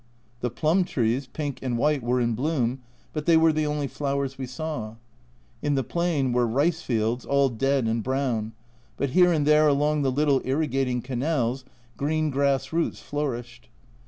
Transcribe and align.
The 0.39 0.49
plum 0.49 0.83
trees, 0.83 1.27
pink 1.27 1.59
and 1.61 1.77
white, 1.77 2.01
were 2.01 2.19
in 2.19 2.33
bloom, 2.33 2.81
but 3.13 3.27
they 3.27 3.37
were 3.37 3.53
the 3.53 3.67
only 3.67 3.85
flowers 3.85 4.35
we 4.35 4.47
saw. 4.47 4.95
In 5.61 5.75
the 5.75 5.83
plain 5.83 6.33
were 6.33 6.47
rice 6.47 6.81
fields, 6.81 7.23
all 7.23 7.49
dead 7.49 7.85
and 7.87 8.01
brown, 8.01 8.53
but 8.97 9.11
here 9.11 9.31
and 9.31 9.45
there 9.45 9.67
along 9.67 10.01
the 10.01 10.11
little 10.11 10.41
irrigating 10.43 11.03
canals 11.03 11.65
green 11.97 12.31
grass 12.31 12.73
roots 12.73 12.99
flourished. 12.99 13.69